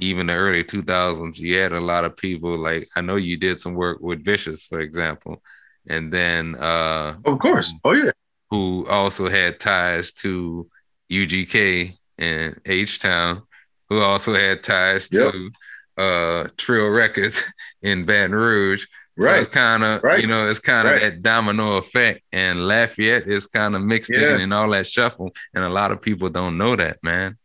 [0.00, 3.60] even the early 2000s, you had a lot of people like I know you did
[3.60, 5.42] some work with Vicious, for example,
[5.88, 8.12] and then uh, of course, oh yeah,
[8.50, 10.68] who also had ties to
[11.10, 13.42] UGK and H Town,
[13.88, 15.32] who also had ties yep.
[15.32, 15.50] to
[15.96, 17.42] uh Trill Records
[17.82, 18.86] in Baton Rouge.
[19.18, 19.34] Right.
[19.34, 20.20] So it's kind of, right.
[20.20, 21.14] you know, it's kind of right.
[21.14, 22.22] that domino effect.
[22.32, 24.34] And Lafayette is kind of mixed yeah.
[24.34, 25.32] in and all that shuffle.
[25.52, 27.36] And a lot of people don't know that, man.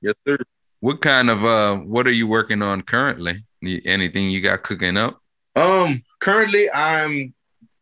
[0.00, 0.36] Yes, sir.
[0.80, 3.44] What kind of uh what are you working on currently?
[3.64, 5.18] Anything you got cooking up?
[5.56, 7.32] Um, currently I'm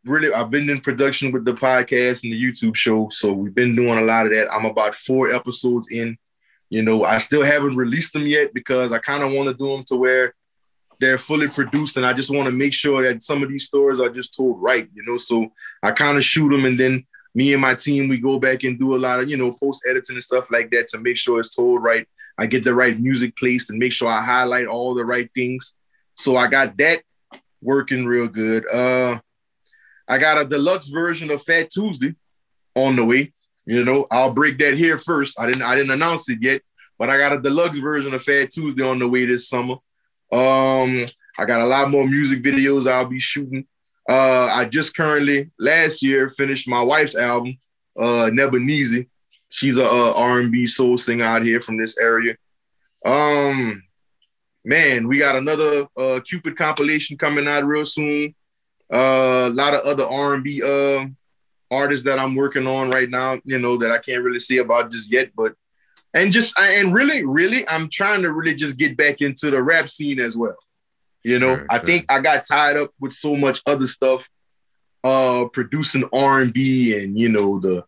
[0.05, 3.09] really I've been in production with the podcast and the YouTube show.
[3.11, 4.53] So we've been doing a lot of that.
[4.53, 6.19] I'm about four episodes in.
[6.71, 9.69] You know, I still haven't released them yet because I kind of want to do
[9.69, 10.35] them to where
[11.03, 13.99] they're fully produced and I just want to make sure that some of these stories
[13.99, 15.17] are just told right, you know.
[15.17, 15.49] So
[15.83, 18.79] I kind of shoot them and then me and my team we go back and
[18.79, 21.41] do a lot of, you know, post editing and stuff like that to make sure
[21.41, 22.07] it's told right.
[22.39, 25.75] I get the right music placed and make sure I highlight all the right things.
[26.17, 27.03] So I got that
[27.61, 28.65] working real good.
[28.73, 29.19] Uh
[30.07, 32.15] I got a deluxe version of Fat Tuesday
[32.77, 33.33] on the way.
[33.67, 35.41] You know, I'll break that here first.
[35.41, 36.63] I didn't I didn't announce it yet,
[36.97, 39.77] but I got a deluxe version of Fat Tuesday on the way this summer.
[40.33, 41.05] Um,
[41.39, 43.67] I got a lot more music videos I'll be shooting.
[44.09, 47.57] Uh, I just currently last year finished my wife's album,
[47.97, 49.09] uh, Nebanese.
[49.49, 52.37] She's a, a R&B soul singer out here from this area.
[53.05, 53.83] Um,
[54.65, 58.35] man, we got another uh, Cupid compilation coming out real soon.
[58.93, 61.07] Uh, a lot of other R&B uh,
[61.71, 63.39] artists that I'm working on right now.
[63.45, 65.55] You know that I can't really say about just yet, but
[66.15, 69.89] and just and really, really, I'm trying to really just get back into the rap
[69.89, 70.57] scene as well.
[71.23, 74.29] You know, I think I got tied up with so much other stuff,
[75.05, 77.85] uh, producing R and B and you know the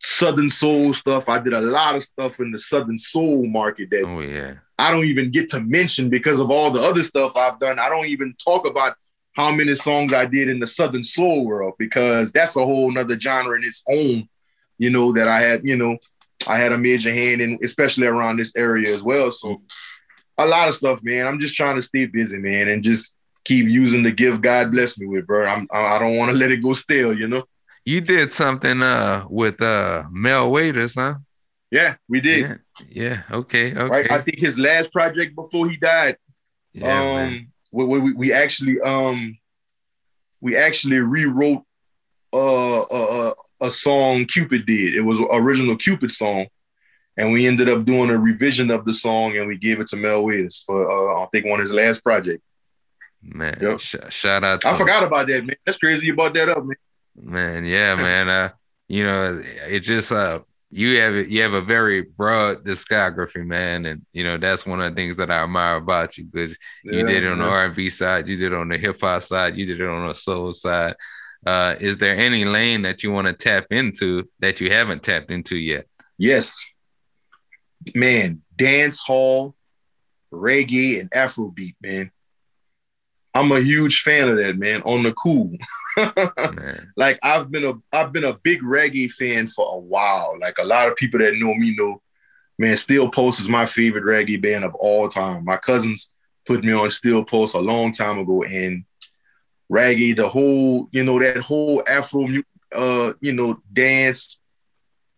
[0.00, 1.28] Southern soul stuff.
[1.28, 4.90] I did a lot of stuff in the Southern soul market that oh yeah I
[4.90, 7.78] don't even get to mention because of all the other stuff I've done.
[7.78, 8.96] I don't even talk about
[9.34, 13.18] how many songs I did in the Southern soul world because that's a whole nother
[13.18, 14.28] genre in its own.
[14.78, 15.98] You know that I had you know
[16.48, 19.30] I had a major hand in, especially around this area as well.
[19.30, 19.62] So
[20.38, 21.26] a lot of stuff, man.
[21.26, 24.98] I'm just trying to stay busy, man, and just keep using the gift God bless
[24.98, 25.46] me with, bro.
[25.46, 27.44] I'm I don't want to let it go stale, you know.
[27.84, 31.16] You did something uh with uh Mel Waiters, huh?
[31.70, 32.40] Yeah, we did.
[32.40, 32.56] Yeah,
[32.90, 33.22] yeah.
[33.30, 33.88] okay, okay.
[33.88, 34.12] Right.
[34.12, 36.16] I think his last project before he died.
[36.72, 39.38] Yeah, um we, we, we actually um
[40.40, 41.62] we actually rewrote
[42.32, 44.94] uh, a, a song Cupid did.
[44.94, 46.46] It was an original Cupid song,
[47.16, 49.96] and we ended up doing a revision of the song, and we gave it to
[49.96, 52.42] Mel Wiz for uh, I think one of his last project.
[53.22, 53.78] Man, yep.
[53.78, 54.64] sh- shout out!
[54.64, 55.56] I forgot about that, man.
[55.64, 56.76] That's crazy you brought that up, man.
[57.14, 58.28] Man, yeah, man.
[58.28, 58.50] Uh,
[58.88, 60.40] you know, it just uh,
[60.72, 64.90] you have you have a very broad discography, man, and you know that's one of
[64.90, 67.66] the things that I admire about you because yeah, you did it on the R
[67.66, 70.08] and B side, you did it on the hip hop side, you did it on
[70.08, 70.96] the soul side.
[71.44, 75.30] Uh, is there any lane that you want to tap into that you haven't tapped
[75.30, 75.86] into yet?
[76.16, 76.64] Yes,
[77.94, 78.42] man.
[78.56, 79.56] Dance hall,
[80.32, 82.10] reggae, and Afrobeat, man.
[83.34, 84.82] I'm a huge fan of that, man.
[84.82, 85.56] On the cool,
[86.96, 90.36] like I've been a I've been a big reggae fan for a while.
[90.38, 92.02] Like a lot of people that know me know,
[92.58, 92.76] man.
[92.76, 95.44] Steel Pulse is my favorite reggae band of all time.
[95.44, 96.10] My cousins
[96.46, 98.84] put me on Steel Pulse a long time ago, and
[99.72, 102.28] reggae, the whole you know that whole Afro,
[102.74, 104.38] uh, you know, dance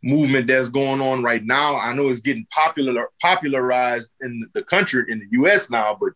[0.02, 1.76] movement that's going on right now.
[1.76, 5.70] I know it's getting popular popularized in the country in the U.S.
[5.70, 6.12] now, but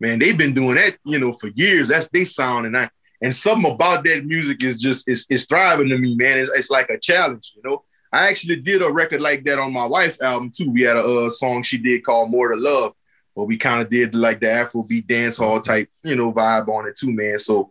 [0.00, 1.88] man, they've been doing that, you know, for years.
[1.88, 2.90] That's they sound, and I
[3.22, 6.38] and something about that music is just it's, it's thriving to me, man.
[6.38, 7.84] It's, it's like a challenge, you know.
[8.10, 10.70] I actually did a record like that on my wife's album too.
[10.70, 12.94] We had a, a song she did called "More to Love,"
[13.38, 16.88] but we kind of did like the Afrobeat dance hall type, you know, vibe on
[16.88, 17.38] it too, man.
[17.38, 17.70] So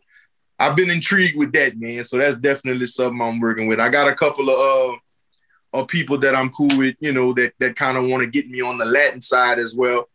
[0.58, 2.06] I've been intrigued with that, man.
[2.06, 3.82] So that's definitely something I'm working with.
[3.82, 4.98] I got a couple of uh
[5.74, 8.50] of people that I'm cool with, you know, that that kind of want to get
[8.50, 10.08] me on the Latin side as well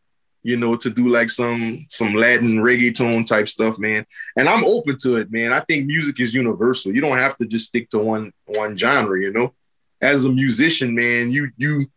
[0.43, 4.07] you know, to do like some some Latin reggaeton type stuff, man.
[4.37, 5.53] And I'm open to it, man.
[5.53, 6.95] I think music is universal.
[6.95, 9.55] You don't have to just stick to one one genre, you know.
[10.01, 11.91] As a musician, man, you you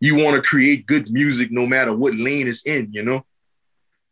[0.00, 3.24] you want to create good music no matter what lane it's in, you know.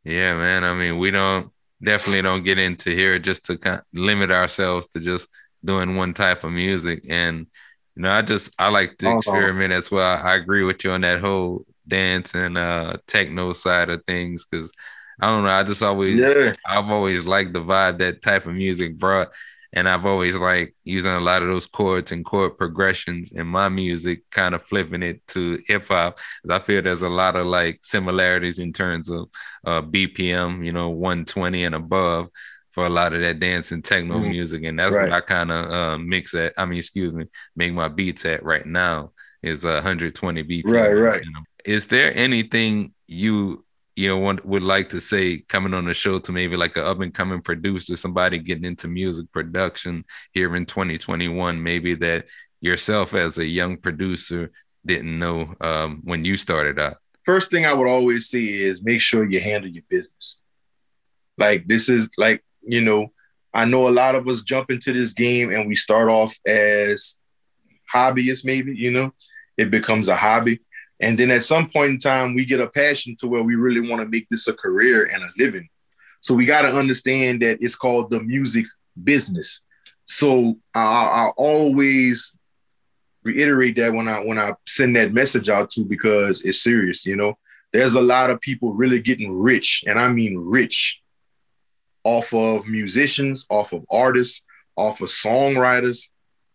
[0.05, 0.65] Yeah, man.
[0.65, 1.51] I mean, we don't
[1.83, 5.29] definitely don't get into here just to kind of limit ourselves to just
[5.65, 7.47] doing one type of music and
[7.97, 9.19] you know, I just I like to uh-huh.
[9.19, 10.21] experiment as well.
[10.23, 14.71] I agree with you on that whole dance and uh techno side of things because
[15.21, 15.51] I don't know.
[15.51, 16.55] I just always yeah.
[16.65, 19.33] I've always liked the vibe that type of music brought.
[19.73, 23.69] And I've always like using a lot of those chords and chord progressions in my
[23.69, 26.19] music, kind of flipping it to hip hop.
[26.43, 29.29] Because I feel there's a lot of like similarities in terms of
[29.65, 32.29] uh, BPM, you know, 120 and above
[32.71, 34.31] for a lot of that dance and techno mm-hmm.
[34.31, 34.65] music.
[34.65, 35.11] And that's right.
[35.11, 36.55] what I kind of uh, mix at.
[36.57, 40.65] I mean, excuse me, make my beats at right now is uh, 120 BPM.
[40.65, 41.23] Right, right.
[41.23, 41.41] You know?
[41.65, 43.65] is there anything you
[43.99, 46.85] you know one would like to say coming on the show to maybe like an
[46.85, 52.27] up and coming producer, somebody getting into music production here in 2021, maybe that
[52.61, 54.53] yourself as a young producer
[54.87, 56.99] didn't know um, when you started out?
[57.25, 60.41] First thing I would always say is make sure you handle your business.
[61.37, 63.09] Like this is like you know,
[63.53, 67.17] I know a lot of us jump into this game and we start off as
[67.93, 69.13] hobbyists, maybe you know,
[69.57, 70.61] it becomes a hobby
[71.01, 73.89] and then at some point in time, we get a passion to where we really
[73.89, 75.69] want to make this a career and a living.
[76.21, 78.67] So we got to understand that it's called the music
[79.03, 79.63] business.
[80.05, 82.37] So I, I always
[83.23, 87.07] reiterate that when I when I send that message out to because it's serious.
[87.07, 87.39] You know,
[87.73, 91.01] there's a lot of people really getting rich, and I mean rich,
[92.03, 94.43] off of musicians, off of artists,
[94.77, 96.09] off of songwriters,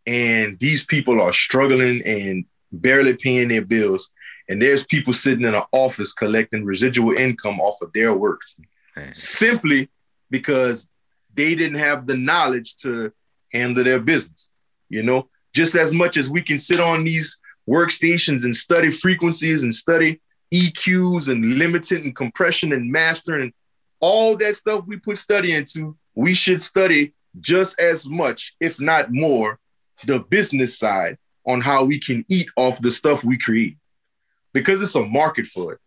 [0.06, 4.10] and these people are struggling and barely paying their bills
[4.54, 8.42] and there's people sitting in an office collecting residual income off of their work.
[9.12, 9.90] Simply
[10.30, 10.88] because
[11.34, 13.12] they didn't have the knowledge to
[13.52, 14.52] handle their business.
[14.90, 17.36] You know, just as much as we can sit on these
[17.68, 20.22] workstations and study frequencies and study
[20.54, 23.54] EQs and limited and compression and mastering and
[24.02, 29.12] all that stuff we put study into, we should study just as much, if not
[29.12, 29.58] more,
[30.06, 33.78] the business side on how we can eat off the stuff we create
[34.54, 35.80] because it's a market for it.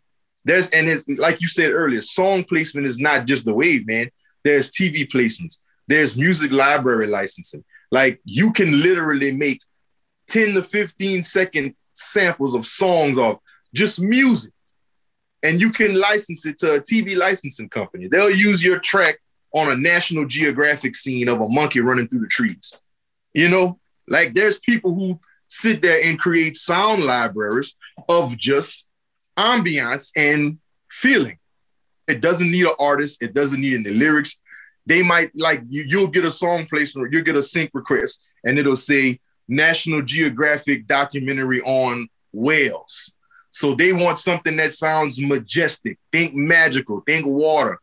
[0.45, 4.11] There's and it's like you said earlier, song placement is not just the wave, man.
[4.45, 7.65] There's TV placements, there's music library licensing.
[7.91, 9.61] Like you can literally make
[10.29, 13.39] 10 to 15 second samples of songs of
[13.75, 14.53] just music.
[15.43, 18.09] And you can license it to a TV licensing company.
[18.09, 19.19] They'll use your track
[19.53, 22.79] on a National Geographic scene of a monkey running through the trees.
[23.33, 27.75] You know, like there's people who sit there and create sound libraries
[28.09, 28.89] of just
[29.39, 30.59] ambiance and
[30.91, 31.39] feeling.
[32.09, 34.39] It doesn't need an artist, it doesn't need any lyrics.
[34.87, 38.59] They might like you, you'll get a song placement, you'll get a sync request, and
[38.59, 43.13] it'll say National Geographic documentary on whales.
[43.51, 45.99] So they want something that sounds majestic.
[46.13, 47.81] Think magical, think water.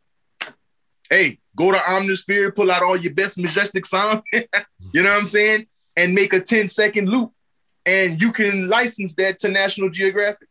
[1.10, 4.44] Hey, go to Omnisphere, pull out all your best majestic sound, you
[4.94, 7.33] know what I'm saying, and make a 10 second loop,
[7.86, 10.48] and you can license that to National Geographic.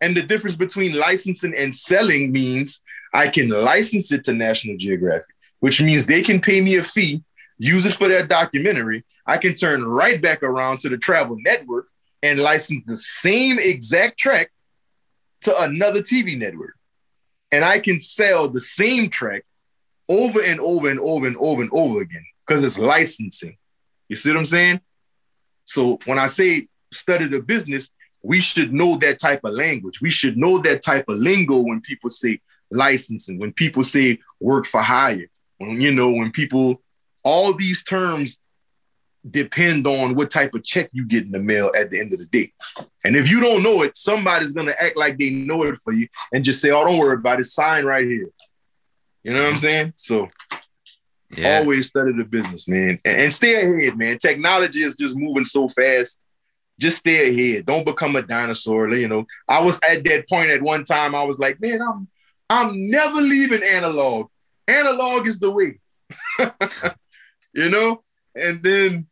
[0.00, 2.80] And the difference between licensing and selling means
[3.12, 7.22] I can license it to National Geographic, which means they can pay me a fee,
[7.56, 9.04] use it for their documentary.
[9.26, 11.88] I can turn right back around to the travel network
[12.22, 14.50] and license the same exact track
[15.42, 16.74] to another TV network.
[17.50, 19.44] And I can sell the same track
[20.08, 23.56] over and over and over and over and over again because it's licensing.
[24.08, 24.80] You see what I'm saying?
[25.68, 27.90] So when I say study the business,
[28.24, 30.00] we should know that type of language.
[30.00, 34.66] We should know that type of lingo when people say licensing, when people say work
[34.66, 35.28] for hire,
[35.58, 36.82] when you know, when people
[37.22, 38.40] all these terms
[39.30, 42.18] depend on what type of check you get in the mail at the end of
[42.18, 42.50] the day.
[43.04, 46.08] And if you don't know it, somebody's gonna act like they know it for you
[46.32, 47.44] and just say, "Oh, don't worry about it.
[47.44, 48.30] Sign right here."
[49.22, 49.92] You know what I'm saying?
[49.96, 50.28] So
[51.30, 51.58] yeah.
[51.58, 54.18] always study the business, man, and, and stay ahead, man.
[54.18, 56.20] Technology is just moving so fast.
[56.80, 57.66] Just stay ahead.
[57.66, 58.88] Don't become a dinosaur.
[58.94, 61.14] You know, I was at that point at one time.
[61.14, 62.08] I was like, man, I'm
[62.50, 64.28] I'm never leaving analog.
[64.66, 65.80] Analog is the way.
[67.54, 68.02] you know?
[68.34, 69.06] And then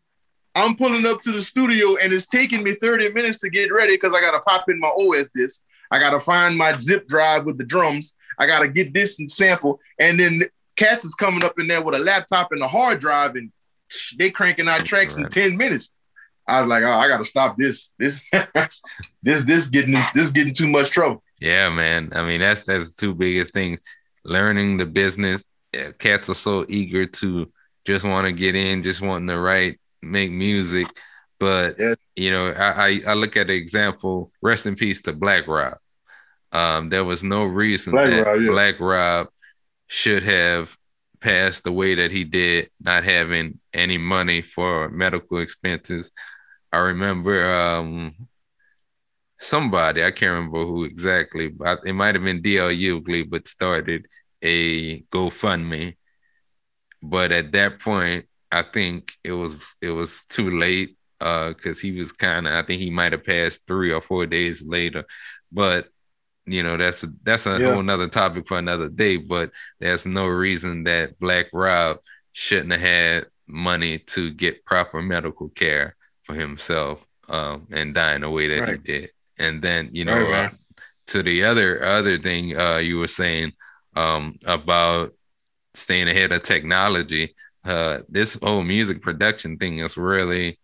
[0.55, 3.95] I'm pulling up to the studio and it's taking me 30 minutes to get ready
[3.95, 5.63] because I gotta pop in my OS disc.
[5.91, 8.15] I gotta find my zip drive with the drums.
[8.39, 9.81] I gotta get this and sample.
[9.99, 10.43] And then
[10.77, 13.51] Cass is coming up in there with a laptop and a hard drive, and
[14.19, 15.91] they cranking out tracks in 10 minutes.
[16.49, 17.91] I was like, oh, I gotta stop this.
[17.99, 18.23] This
[19.23, 21.23] this this getting this getting too much trouble.
[21.41, 22.13] Yeah, man.
[22.15, 23.81] I mean, that's that's the two biggest things.
[24.25, 25.45] Learning the business.
[25.99, 27.53] Cats are so eager to
[27.85, 30.87] just want to get in, just wanting to write, make music.
[31.39, 31.95] But yeah.
[32.15, 34.31] you know, I, I, I look at the example.
[34.41, 35.79] Rest in peace to Black Rob.
[36.53, 38.51] Um, there was no reason Black that Rob, yeah.
[38.51, 39.29] Black Rob
[39.89, 40.77] should have
[41.21, 46.11] passed the way that he did, not having any money for medical expenses.
[46.73, 48.29] I remember um,
[49.41, 54.07] somebody, I can't remember who exactly, but it might have been DL Hughley, but started
[54.43, 55.97] a GoFundMe.
[57.03, 61.83] But at that point, I think it was it was too late uh, because uh,
[61.83, 65.05] he was kind of I think he might have passed three or four days later.
[65.53, 65.89] But
[66.47, 67.71] you know that's a, that's a yeah.
[67.71, 69.17] whole another topic for another day.
[69.17, 71.99] But there's no reason that Black Rob
[72.33, 78.23] shouldn't have had money to get proper medical care for himself um, and die in
[78.23, 78.71] the way that right.
[78.71, 79.11] he did.
[79.39, 80.47] And then you know right.
[80.47, 80.51] uh,
[81.09, 83.53] to the other other thing uh, you were saying
[83.97, 85.13] um, about
[85.75, 87.35] staying ahead of technology.
[87.65, 90.59] Uh, this whole music production thing is really,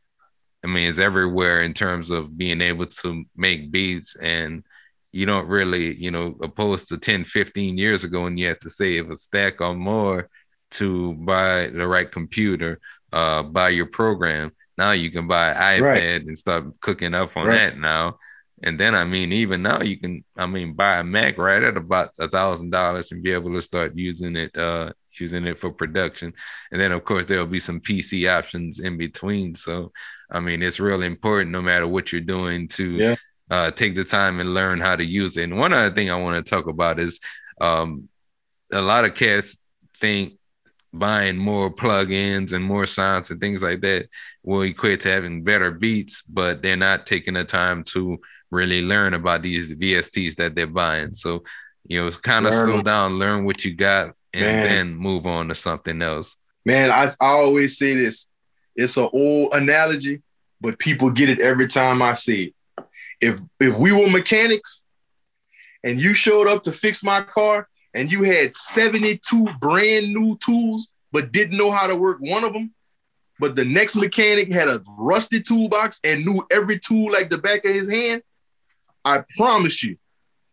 [0.63, 4.65] I mean, it's everywhere in terms of being able to make beats and
[5.13, 8.71] you don't really, you know, opposed to 10, 15 years ago and you had to
[8.71, 10.29] save a stack or more
[10.73, 12.81] to buy the right computer,
[13.13, 14.53] uh, buy your program.
[14.79, 16.23] Now you can buy an iPad right.
[16.27, 17.57] and start cooking up on right.
[17.57, 18.19] that now.
[18.63, 21.77] And then I mean, even now you can, I mean, buy a Mac right at
[21.77, 25.71] about a thousand dollars and be able to start using it, uh, using it for
[25.73, 26.33] production.
[26.71, 29.57] And then of course there'll be some PC options in between.
[29.57, 29.93] So
[30.31, 33.17] I mean, it's really important no matter what you're doing to yeah
[33.53, 35.43] uh, take the time and learn how to use it.
[35.45, 37.21] And one other thing I want to talk about is
[37.61, 38.09] um,
[38.73, 39.59] a lot of cats
[40.01, 40.39] think
[40.91, 44.09] buying more plugins and more sounds and things like that
[44.43, 48.19] will equate to having better beats, but they're not taking the time to
[48.51, 51.13] really learn about these VSTs that they're buying.
[51.13, 51.45] So,
[51.87, 54.65] you know, kind of slow down, learn what you got, and Man.
[54.65, 56.39] then move on to something else.
[56.65, 58.29] Man, I, I always say this.
[58.75, 60.23] It's an old analogy,
[60.59, 62.55] but people get it every time I say it
[63.23, 64.85] if if we were mechanics
[65.85, 70.89] and you showed up to fix my car and you had 72 brand new tools
[71.13, 72.75] but didn't know how to work one of them
[73.39, 77.65] but the next mechanic had a rusty toolbox and knew every tool like the back
[77.65, 78.23] of his hand
[79.05, 79.97] i promise you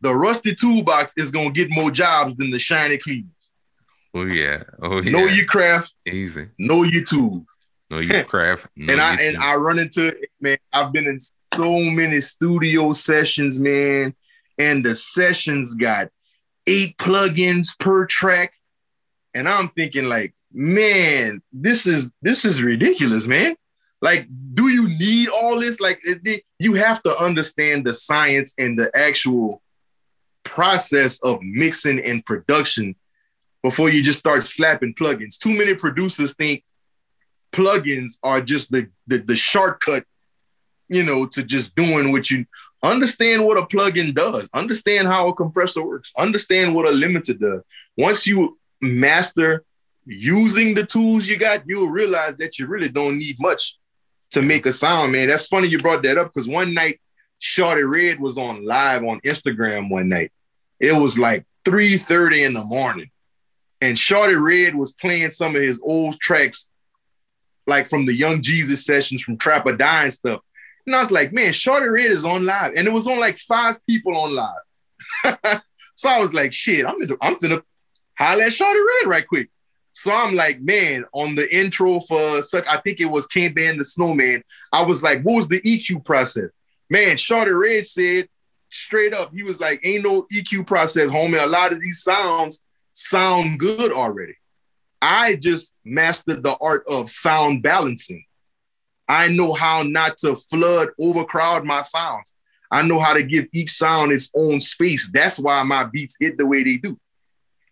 [0.01, 3.31] the rusty toolbox is going to get more jobs than the shiny cleaners
[4.13, 4.63] oh yeah.
[4.81, 5.11] Oh yeah.
[5.11, 5.93] know your craft.
[6.07, 6.47] Easy.
[6.57, 7.55] Know your tools
[7.89, 8.67] know you craft.
[8.75, 11.17] know and i and i run into it, man i've been in
[11.53, 14.15] so many studio sessions, man,
[14.57, 16.09] and the sessions got
[16.67, 18.53] eight plugins per track.
[19.33, 23.55] And I'm thinking, like, man, this is this is ridiculous, man.
[24.01, 25.79] Like, do you need all this?
[25.79, 29.61] Like, it, you have to understand the science and the actual
[30.43, 32.95] process of mixing and production
[33.61, 35.37] before you just start slapping plugins.
[35.37, 36.63] Too many producers think
[37.51, 40.03] plugins are just the, the, the shortcut
[40.89, 42.45] you know, to just doing what you
[42.83, 47.61] understand what a plugin does, understand how a compressor works, understand what a limiter does.
[47.95, 49.63] Once you master
[50.05, 53.77] using the tools you got, you'll realize that you really don't need much
[54.31, 55.27] to make a sound, man.
[55.27, 56.99] That's funny you brought that up because one night
[57.39, 60.31] Shawty Redd was on live on Instagram one night.
[60.79, 63.11] It was like 3:30 in the morning.
[63.81, 66.69] And Shawty Redd was playing some of his old tracks,
[67.69, 70.41] like from the Young Jeezy sessions from Trapper and stuff.
[70.85, 72.73] And I was like, man, Shawty Redd is on live.
[72.75, 75.61] And it was on like five people on live.
[75.95, 77.61] so I was like, shit, I'm gonna I'm gonna
[78.17, 79.49] holler at Shawty Redd right quick.
[79.91, 83.77] So I'm like, man, on the intro for such, I think it was Can't Ban
[83.77, 84.43] the Snowman.
[84.71, 86.49] I was like, what was the EQ process?
[86.89, 88.29] Man, Shawty Redd said
[88.69, 91.43] straight up, he was like, ain't no EQ process, homie.
[91.43, 92.63] A lot of these sounds
[92.93, 94.35] sound good already.
[95.01, 98.25] I just mastered the art of sound balancing.
[99.07, 102.33] I know how not to flood, overcrowd my sounds.
[102.71, 105.09] I know how to give each sound its own space.
[105.11, 106.99] That's why my beats hit the way they do.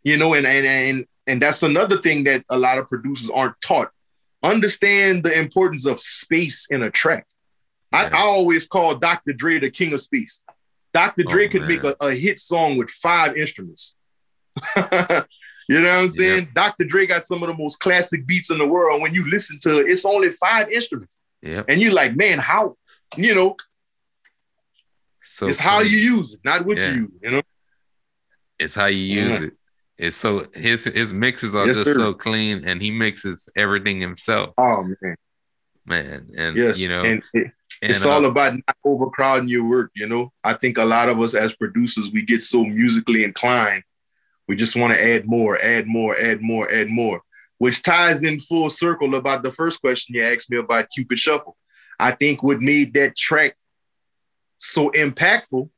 [0.03, 3.59] You know, and and and and that's another thing that a lot of producers aren't
[3.61, 3.91] taught.
[4.41, 7.27] Understand the importance of space in a track.
[7.93, 9.33] I, I, always call Dr.
[9.33, 10.41] Dre the king of space.
[10.93, 11.23] Dr.
[11.25, 11.69] Oh, Dre oh, could man.
[11.69, 13.95] make a, a, hit song with five instruments.
[15.67, 16.43] you know what I'm saying?
[16.43, 16.53] Yep.
[16.53, 16.85] Dr.
[16.85, 19.01] Dre got some of the most classic beats in the world.
[19.01, 21.17] When you listen to it, it's only five instruments.
[21.41, 21.65] Yep.
[21.67, 22.77] And you're like, man, how,
[23.15, 23.55] you know,
[25.23, 26.91] so it's how you use it, not what yeah.
[26.91, 27.41] you use, you know?
[28.57, 29.43] It's how you use mm-hmm.
[29.45, 29.53] it.
[29.97, 31.95] It's so his his mixes are yes, just sir.
[31.95, 34.53] so clean, and he mixes everything himself.
[34.57, 35.15] Oh man,
[35.85, 37.51] man, and yes, you know, and it,
[37.81, 39.91] it's all uh, about not overcrowding your work.
[39.95, 43.83] You know, I think a lot of us as producers we get so musically inclined,
[44.47, 47.21] we just want to add more, add more, add more, add more,
[47.57, 51.57] which ties in full circle about the first question you asked me about Cupid Shuffle.
[51.99, 53.57] I think what made that track
[54.57, 55.69] so impactful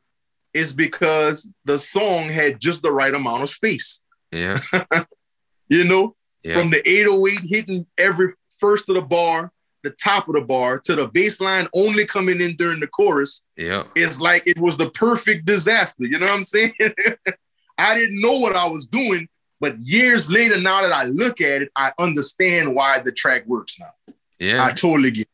[0.54, 4.02] is because the song had just the right amount of space.
[4.32, 4.60] Yeah.
[5.70, 6.14] you know,
[6.44, 6.54] yeah.
[6.54, 8.28] from the 808 hitting every
[8.60, 9.52] first of the bar,
[9.84, 13.42] the top of the bar, to the bass line only coming in during the chorus.
[13.56, 13.84] Yeah.
[13.96, 16.06] It's like it was the perfect disaster.
[16.06, 16.74] You know what I'm saying?
[17.80, 19.28] I didn't know what I was doing,
[19.60, 23.80] but years later, now that I look at it, I understand why the track works
[23.80, 24.14] now.
[24.40, 24.64] Yeah.
[24.64, 25.28] I totally get it.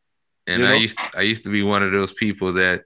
[0.47, 0.75] And I know?
[0.75, 2.83] used to, I used to be one of those people that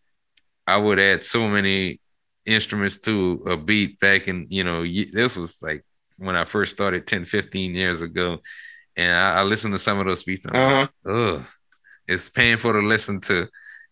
[0.67, 1.99] I would add so many
[2.45, 5.83] instruments to a beat back in, you know, this was like
[6.17, 8.39] when I first started 10, 15 years ago.
[8.95, 10.45] And I, I listened to some of those beats.
[10.45, 10.87] uh-huh.
[11.05, 11.45] like, ugh,
[12.07, 13.47] it's painful to listen to.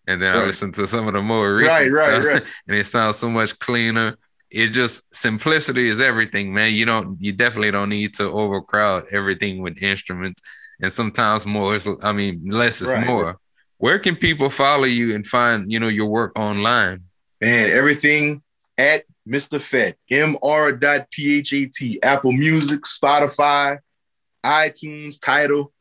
[0.07, 0.43] And then right.
[0.43, 2.43] I listened to some of the more recent right, right, stuff, right.
[2.67, 4.17] and it sounds so much cleaner.
[4.49, 6.73] It just simplicity is everything, man.
[6.73, 10.41] You don't, you definitely don't need to overcrowd everything with instruments.
[10.81, 13.05] And sometimes more is, I mean, less is right.
[13.05, 13.39] more.
[13.77, 17.03] Where can people follow you and find, you know, your work online?
[17.41, 18.41] Man, everything
[18.77, 19.61] at Mr.
[19.61, 23.79] Phat, mr.phat, Apple Music, Spotify,
[24.45, 25.71] iTunes, Tidal,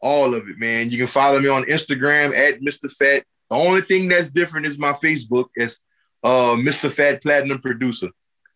[0.00, 0.90] all of it, man.
[0.90, 2.90] You can follow me on Instagram at Mr.
[2.90, 3.24] Phat.
[3.50, 5.46] The only thing that's different is my Facebook.
[5.54, 5.80] It's
[6.26, 6.90] uh, Mr.
[6.90, 8.08] Phat Platinum Producer.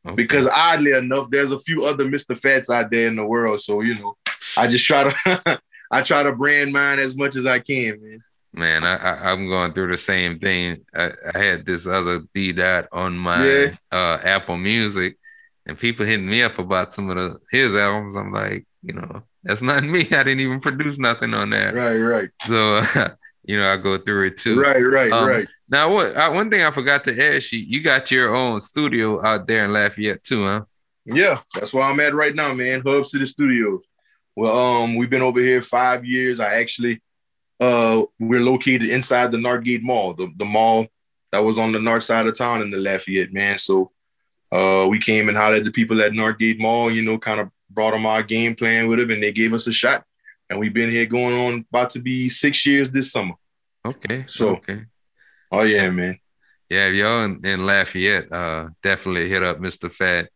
[0.05, 0.15] Okay.
[0.17, 2.39] Because oddly enough, there's a few other Mr.
[2.39, 3.61] Fats out there in the world.
[3.61, 4.17] So, you know,
[4.57, 5.61] I just try to
[5.93, 8.25] I try to brand mine as much as I can, man.
[8.53, 10.85] Man, I, I am going through the same thing.
[10.95, 13.75] I, I had this other D dot on my yeah.
[13.93, 15.17] uh, Apple Music,
[15.67, 18.17] and people hitting me up about some of the his albums.
[18.17, 20.01] I'm like, you know, that's not me.
[20.01, 21.75] I didn't even produce nothing on that.
[21.75, 22.31] Right, right.
[22.43, 23.11] So, uh,
[23.51, 24.61] you know, I go through it too.
[24.61, 25.49] Right, right, um, right.
[25.69, 29.21] Now, what I, one thing I forgot to ask you, you got your own studio
[29.25, 30.65] out there in Lafayette too, huh?
[31.05, 32.83] Yeah, that's where I'm at right now, man.
[32.87, 33.81] Hub City Studios.
[34.37, 36.39] Well, um, we've been over here five years.
[36.39, 37.03] I actually
[37.59, 40.87] uh, we're located inside the Northgate Mall, the, the mall
[41.33, 43.59] that was on the north side of town in the Lafayette, man.
[43.59, 43.91] So
[44.53, 47.51] uh, we came and hollered at the people at Northgate Mall, you know, kind of
[47.69, 50.05] brought them our game plan with them, and they gave us a shot.
[50.51, 53.35] And we've been here going on about to be six years this summer.
[53.87, 54.25] Okay.
[54.27, 54.83] So, okay.
[55.51, 56.19] Oh yeah, man.
[56.69, 59.91] Yeah, if y'all in, in Lafayette, uh, definitely hit up Mr.
[59.91, 60.29] Phat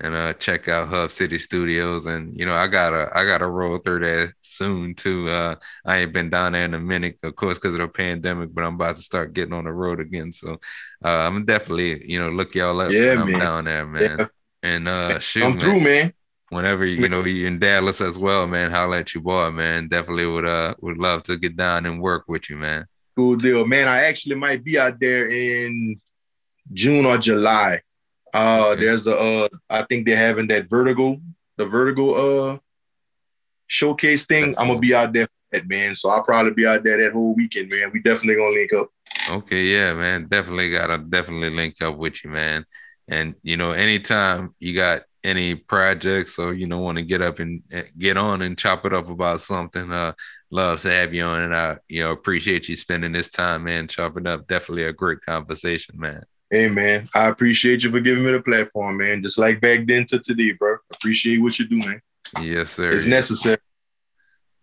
[0.00, 2.06] and uh, check out Hub City Studios.
[2.06, 5.28] And you know, I gotta I gotta roll through there soon too.
[5.28, 8.54] Uh, I ain't been down there in a minute, of course, because of the pandemic,
[8.54, 10.32] but I'm about to start getting on the road again.
[10.32, 10.60] So
[11.04, 13.40] uh, I'm definitely, you know, look y'all up yeah, I'm man.
[13.40, 14.16] down there, man.
[14.18, 14.26] Yeah.
[14.62, 16.12] And uh shoot, I'm through, man.
[16.50, 19.88] Whenever you know you're in Dallas as well, man, holla at your boy, man.
[19.88, 22.86] Definitely would uh would love to get down and work with you, man.
[23.16, 23.88] Cool deal, man.
[23.88, 26.00] I actually might be out there in
[26.72, 27.80] June or July.
[28.32, 28.84] Uh, okay.
[28.84, 31.20] there's the uh, I think they're having that vertical,
[31.56, 32.58] the vertical uh
[33.68, 35.94] showcase thing, I'm gonna be out there that man.
[35.94, 37.90] So I'll probably be out there that whole weekend, man.
[37.92, 38.88] We definitely gonna link up.
[39.30, 40.26] Okay, yeah, man.
[40.26, 42.66] Definitely gotta definitely link up with you, man.
[43.06, 47.38] And you know, anytime you got any projects or you know want to get up
[47.38, 50.12] and eh, get on and chop it up about something, uh,
[50.50, 53.88] love to have you on, and I you know appreciate you spending this time, man,
[53.88, 54.46] chopping up.
[54.46, 56.24] Definitely a great conversation, man.
[56.50, 59.22] Hey man, I appreciate you for giving me the platform, man.
[59.22, 60.76] Just like back then to today, bro.
[60.92, 62.00] Appreciate what you're doing.
[62.40, 62.92] Yes, sir.
[62.92, 63.58] It's necessary.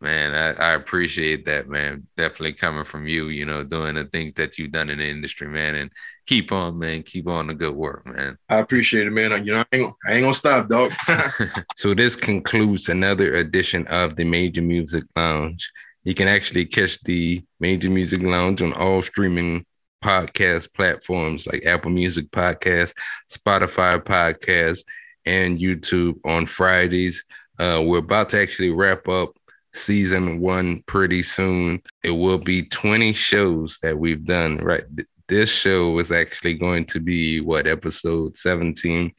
[0.01, 2.07] Man, I, I appreciate that, man.
[2.17, 5.47] Definitely coming from you, you know, doing the things that you've done in the industry,
[5.47, 5.75] man.
[5.75, 5.91] And
[6.27, 7.03] keep on, man.
[7.03, 8.37] Keep on the good work, man.
[8.49, 9.45] I appreciate it, man.
[9.45, 10.93] You know, I ain't, I ain't gonna stop, dog.
[11.77, 15.71] so this concludes another edition of the Major Music Lounge.
[16.03, 19.65] You can actually catch the Major Music Lounge on all streaming
[20.03, 22.93] podcast platforms like Apple Music Podcast,
[23.31, 24.81] Spotify Podcast,
[25.25, 27.23] and YouTube on Fridays.
[27.57, 29.31] Uh, we're about to actually wrap up
[29.76, 31.82] season one pretty soon.
[32.03, 34.84] It will be 20 shows that we've done, right?
[35.28, 39.11] This show is actually going to be what episode 17.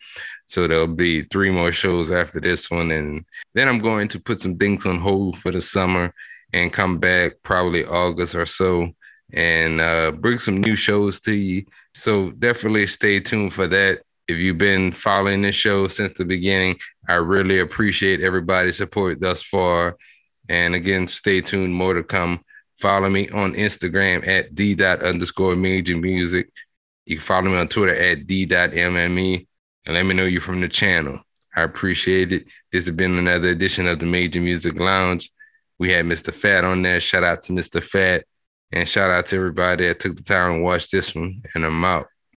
[0.46, 2.92] So there'll be three more shows after this one.
[2.92, 6.14] And then I'm going to put some things on hold for the summer
[6.52, 8.92] and come back probably August or so
[9.32, 11.64] and uh, bring some new shows to you.
[11.94, 14.02] So definitely stay tuned for that.
[14.28, 16.78] If you've been following this show since the beginning,
[17.08, 19.96] I really appreciate everybody's support thus far.
[20.48, 22.40] And again, stay tuned, more to come.
[22.80, 26.50] Follow me on Instagram at d underscore major music.
[27.06, 29.46] You can follow me on Twitter at d mme
[29.86, 31.20] and let me know you're from the channel.
[31.54, 32.46] I appreciate it.
[32.70, 35.30] This has been another edition of the Major Music Lounge.
[35.78, 36.34] We had Mr.
[36.34, 37.00] Phat on there.
[37.00, 37.82] Shout out to Mr.
[37.82, 38.24] Phat
[38.72, 41.42] and shout out to everybody that took the time to watch this one.
[41.54, 42.08] And I'm out.